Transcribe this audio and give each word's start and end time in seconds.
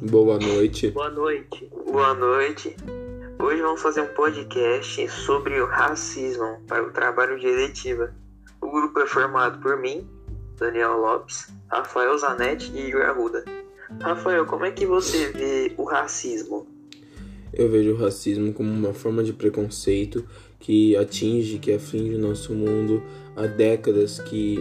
Boa 0.00 0.38
noite. 0.38 0.92
Boa 0.92 1.10
noite. 1.10 1.68
Boa 1.90 2.14
noite. 2.14 2.76
Hoje 3.36 3.60
vamos 3.60 3.82
fazer 3.82 4.02
um 4.02 4.14
podcast 4.14 5.08
sobre 5.08 5.60
o 5.60 5.66
racismo 5.66 6.58
para 6.68 6.86
o 6.86 6.92
trabalho 6.92 7.36
de 7.36 7.48
eletiva. 7.48 8.14
O 8.60 8.70
grupo 8.70 9.00
é 9.00 9.06
formado 9.08 9.60
por 9.60 9.76
mim, 9.76 10.08
Daniel 10.56 10.98
Lopes, 10.98 11.48
Rafael 11.66 12.16
Zanetti 12.16 12.70
e 12.76 12.86
Igor 12.86 13.02
Arruda. 13.02 13.44
Rafael, 14.00 14.46
como 14.46 14.66
é 14.66 14.70
que 14.70 14.86
você 14.86 15.32
vê 15.32 15.74
o 15.76 15.82
racismo? 15.82 16.64
Eu 17.52 17.68
vejo 17.68 17.94
o 17.94 17.96
racismo 17.96 18.52
como 18.52 18.70
uma 18.70 18.94
forma 18.94 19.24
de 19.24 19.32
preconceito 19.32 20.24
que 20.60 20.96
atinge, 20.96 21.58
que 21.58 21.72
aflige 21.72 22.14
o 22.14 22.20
nosso 22.20 22.54
mundo 22.54 23.02
há 23.34 23.48
décadas, 23.48 24.20
que 24.20 24.58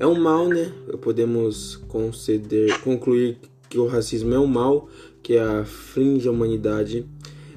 é 0.00 0.06
um 0.06 0.18
mal, 0.18 0.48
né? 0.48 0.72
Podemos 1.00 1.76
conceder, 1.86 2.80
concluir 2.80 3.38
que 3.74 3.78
o 3.80 3.88
racismo 3.88 4.32
é 4.32 4.38
um 4.38 4.46
mal 4.46 4.88
que 5.20 5.36
aflige 5.36 6.28
a 6.28 6.30
humanidade 6.30 7.04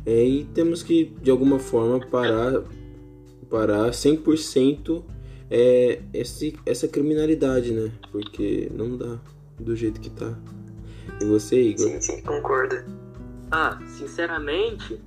é, 0.03 0.23
e 0.23 0.45
temos 0.45 0.81
que, 0.81 1.13
de 1.21 1.29
alguma 1.29 1.59
forma, 1.59 1.99
parar, 2.07 2.63
parar 3.47 3.91
100% 3.91 5.03
é, 5.51 6.01
esse, 6.11 6.57
essa 6.65 6.87
criminalidade, 6.87 7.71
né? 7.71 7.91
Porque 8.11 8.67
não 8.73 8.97
dá 8.97 9.19
do 9.59 9.75
jeito 9.75 10.01
que 10.01 10.09
tá. 10.09 10.35
E 11.21 11.25
você, 11.25 11.61
Igor? 11.61 11.87
Sim, 11.87 12.01
sim, 12.01 12.21
concordo. 12.21 12.77
Ah, 13.51 13.79
sinceramente, 13.85 14.99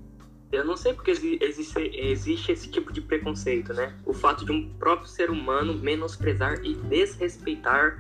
eu 0.53 0.65
não 0.65 0.77
sei 0.77 0.93
porque 0.93 1.11
existe, 1.11 1.91
existe 1.93 2.53
esse 2.53 2.69
tipo 2.69 2.93
de 2.93 3.01
preconceito, 3.01 3.75
né? 3.75 3.97
O 4.07 4.13
fato 4.13 4.45
de 4.45 4.53
um 4.53 4.69
próprio 4.79 5.09
ser 5.09 5.29
humano 5.29 5.75
menosprezar 5.75 6.65
e 6.65 6.75
desrespeitar 6.75 7.99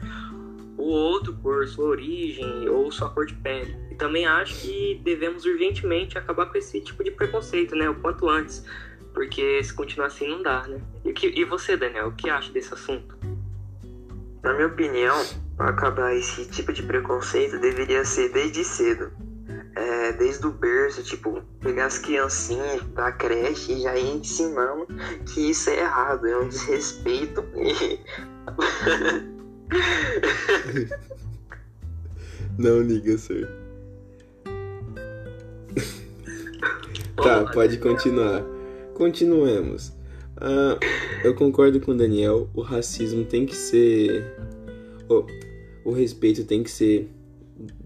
o 0.80 0.84
outro 0.84 1.34
por 1.34 1.66
sua 1.68 1.86
origem 1.86 2.68
ou 2.68 2.90
sua 2.90 3.10
cor 3.10 3.26
de 3.26 3.34
pele. 3.34 3.76
E 3.90 3.94
também 3.94 4.26
acho 4.26 4.60
que 4.62 5.00
devemos 5.04 5.44
urgentemente 5.44 6.16
acabar 6.16 6.46
com 6.46 6.56
esse 6.56 6.80
tipo 6.80 7.04
de 7.04 7.10
preconceito, 7.10 7.76
né? 7.76 7.88
O 7.88 7.94
quanto 7.96 8.28
antes. 8.28 8.64
Porque 9.12 9.62
se 9.62 9.74
continuar 9.74 10.06
assim 10.06 10.28
não 10.28 10.42
dá, 10.42 10.66
né? 10.66 10.80
E, 11.04 11.12
que, 11.12 11.26
e 11.28 11.44
você, 11.44 11.76
Daniel, 11.76 12.08
o 12.08 12.12
que 12.12 12.30
acha 12.30 12.50
desse 12.52 12.72
assunto? 12.72 13.18
Na 14.42 14.54
minha 14.54 14.68
opinião, 14.68 15.22
acabar 15.58 16.16
esse 16.16 16.48
tipo 16.48 16.72
de 16.72 16.82
preconceito 16.82 17.58
deveria 17.58 18.04
ser 18.04 18.30
desde 18.30 18.64
cedo. 18.64 19.12
É, 19.76 20.12
desde 20.12 20.46
o 20.46 20.50
berço, 20.50 21.02
tipo, 21.02 21.42
pegar 21.60 21.86
as 21.86 21.98
criancinhas 21.98 22.82
da 22.88 23.12
creche 23.12 23.72
e 23.72 23.82
já 23.82 23.96
ir 23.96 24.16
ensinando 24.16 24.86
que 25.26 25.50
isso 25.50 25.70
é 25.70 25.80
errado, 25.80 26.26
é 26.26 26.36
um 26.36 26.48
desrespeito 26.48 27.44
e 27.54 28.00
Não 32.58 32.80
liga, 32.82 33.16
senhor. 33.16 33.48
tá, 37.16 37.44
pode 37.52 37.78
continuar. 37.78 38.44
Continuemos. 38.94 39.92
Ah, 40.36 40.78
eu 41.24 41.34
concordo 41.34 41.80
com 41.80 41.92
o 41.92 41.96
Daniel. 41.96 42.48
O 42.54 42.62
racismo 42.62 43.24
tem 43.24 43.46
que 43.46 43.56
ser. 43.56 44.36
Oh, 45.08 45.24
o 45.84 45.92
respeito 45.92 46.44
tem 46.44 46.62
que 46.62 46.70
ser. 46.70 47.10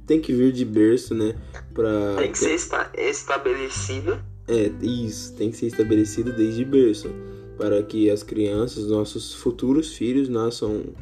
Tem 0.07 0.21
que 0.21 0.33
vir 0.33 0.53
de 0.53 0.65
berço, 0.65 1.15
né? 1.15 1.35
Pra... 1.73 2.17
Tem 2.19 2.31
que 2.31 2.39
ser 2.39 2.55
esta 2.55 2.91
estabelecido. 2.97 4.21
É, 4.47 4.71
isso. 4.83 5.35
Tem 5.35 5.51
que 5.51 5.57
ser 5.57 5.67
estabelecido 5.67 6.33
desde 6.33 6.65
berço. 6.65 7.11
Para 7.57 7.83
que 7.83 8.11
as 8.11 8.23
crianças, 8.23 8.87
nossos 8.89 9.35
futuros 9.35 9.95
filhos, 9.97 10.29
nasçam 10.29 10.95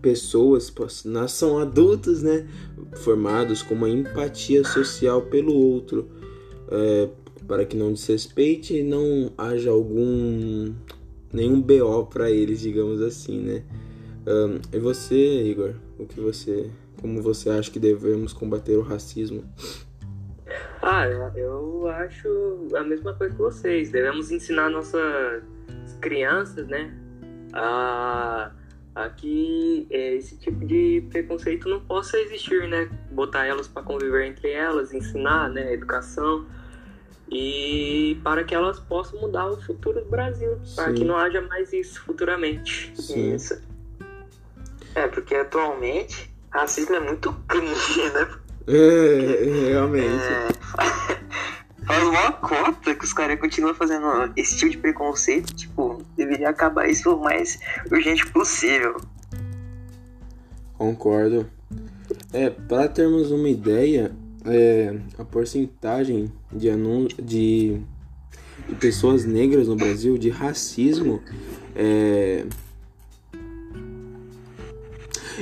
pessoas 0.00 0.72
nasçam 1.04 1.58
adultos, 1.58 2.22
né, 2.22 2.48
formados 2.96 3.62
com 3.62 3.74
uma 3.74 3.88
empatia 3.88 4.64
social 4.64 5.22
pelo 5.22 5.54
outro, 5.54 6.08
é, 6.70 7.08
para 7.46 7.64
que 7.64 7.76
não 7.76 7.92
desrespeite 7.92 8.76
e 8.76 8.82
não 8.82 9.32
haja 9.36 9.70
algum 9.70 10.72
nenhum 11.32 11.60
BO 11.60 12.06
para 12.06 12.30
eles, 12.30 12.60
digamos 12.60 13.00
assim, 13.00 13.40
né? 13.40 13.62
Um, 14.26 14.60
e 14.76 14.78
você, 14.78 15.16
Igor, 15.16 15.74
o 15.98 16.06
que 16.06 16.20
você, 16.20 16.70
como 17.00 17.22
você 17.22 17.50
acha 17.50 17.70
que 17.70 17.78
devemos 17.78 18.32
combater 18.32 18.76
o 18.76 18.82
racismo? 18.82 19.44
Ah, 20.82 21.06
eu 21.34 21.86
acho 21.88 22.28
a 22.74 22.82
mesma 22.82 23.14
coisa 23.14 23.34
que 23.34 23.40
vocês. 23.40 23.90
Devemos 23.90 24.30
ensinar 24.30 24.70
nossas 24.70 25.42
crianças, 26.00 26.66
né, 26.68 26.94
a 27.52 28.52
que 29.16 29.86
é, 29.90 30.14
esse 30.14 30.36
tipo 30.36 30.64
de 30.64 31.04
preconceito 31.10 31.68
não 31.68 31.80
possa 31.80 32.18
existir, 32.18 32.68
né? 32.68 32.90
Botar 33.10 33.46
elas 33.46 33.66
para 33.66 33.82
conviver 33.82 34.26
entre 34.26 34.50
elas, 34.50 34.92
ensinar, 34.92 35.48
né, 35.48 35.72
educação 35.72 36.46
e 37.30 38.20
para 38.24 38.42
que 38.42 38.54
elas 38.54 38.80
possam 38.80 39.20
mudar 39.20 39.46
o 39.46 39.60
futuro 39.62 40.00
do 40.00 40.10
Brasil, 40.10 40.58
Sim. 40.64 40.74
para 40.74 40.92
que 40.92 41.04
não 41.04 41.16
haja 41.16 41.40
mais 41.40 41.72
isso 41.72 42.02
futuramente. 42.02 42.92
Sim. 43.00 43.34
Isso. 43.34 43.60
É, 44.94 45.06
porque 45.06 45.36
atualmente 45.36 46.30
racismo 46.50 46.96
é 46.96 47.00
muito 47.00 47.32
cringe, 47.46 48.10
né? 48.12 48.28
É, 48.66 49.68
realmente. 49.70 50.06
É, 50.06 50.48
faz 51.86 52.04
uma 52.04 52.32
cota 52.32 52.94
que 52.94 53.04
os 53.04 53.12
caras 53.12 53.38
continuam 53.38 53.74
fazendo 53.74 54.06
esse 54.36 54.56
tipo 54.56 54.72
de 54.72 54.78
preconceito, 54.78 55.54
tipo, 55.54 55.99
deveria 56.20 56.50
acabar 56.50 56.88
isso 56.88 57.14
o 57.14 57.20
mais 57.20 57.58
urgente 57.90 58.26
possível. 58.30 59.00
Concordo. 60.74 61.46
É, 62.32 62.50
para 62.50 62.88
termos 62.88 63.30
uma 63.30 63.48
ideia, 63.48 64.12
é, 64.44 64.96
a 65.18 65.24
porcentagem 65.24 66.30
de, 66.52 66.68
de, 67.22 67.80
de 68.68 68.74
pessoas 68.78 69.24
negras 69.24 69.68
no 69.68 69.76
Brasil, 69.76 70.18
de 70.18 70.30
racismo, 70.30 71.22
é... 71.74 72.44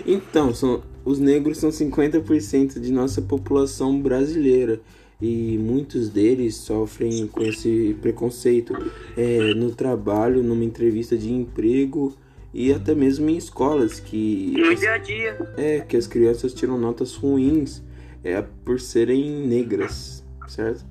Então, 0.07 0.55
são, 0.55 0.83
os 1.05 1.19
negros 1.19 1.59
são 1.59 1.71
50% 1.71 2.79
de 2.81 2.93
nossa 2.93 3.21
população 3.21 4.01
brasileira 4.01 4.81
e 5.21 5.59
muitos 5.59 6.09
deles 6.09 6.55
sofrem 6.57 7.27
com 7.27 7.43
esse 7.43 7.97
preconceito 8.01 8.73
é, 9.17 9.53
no 9.55 9.73
trabalho, 9.73 10.43
numa 10.43 10.65
entrevista 10.65 11.17
de 11.17 11.33
emprego 11.33 12.17
e 12.55 12.73
até 12.73 12.95
mesmo 12.95 13.29
em 13.29 13.37
escolas 13.37 14.01
que 14.01 14.55
no 14.57 14.75
dia 14.75 14.93
a 14.93 14.99
dia 14.99 15.53
é 15.57 15.81
que 15.81 15.97
as 15.97 16.07
crianças 16.07 16.55
tiram 16.55 16.79
notas 16.79 17.15
ruins 17.15 17.83
é 18.25 18.43
por 18.65 18.81
serem 18.81 19.47
negras, 19.47 20.25
certo? 20.49 20.85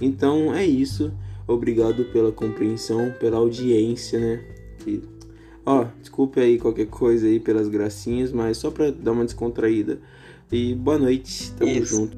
Então 0.00 0.54
é 0.54 0.64
isso. 0.64 1.12
Obrigado 1.46 2.04
pela 2.06 2.32
compreensão, 2.32 3.12
pela 3.18 3.36
audiência, 3.36 4.18
né? 4.18 4.44
Que, 4.78 5.02
ó, 5.66 5.86
desculpe 6.00 6.40
aí 6.40 6.58
qualquer 6.58 6.86
coisa 6.86 7.26
aí 7.26 7.38
pelas 7.38 7.68
gracinhas, 7.68 8.32
mas 8.32 8.56
só 8.56 8.70
para 8.70 8.90
dar 8.90 9.12
uma 9.12 9.24
descontraída. 9.24 10.00
E 10.50 10.74
boa 10.74 10.98
noite, 10.98 11.52
tamo 11.52 11.70
isso. 11.70 11.96
junto. 11.96 12.16